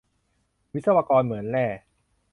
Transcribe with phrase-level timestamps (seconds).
[0.73, 1.65] วิศวกรเหมือนแร่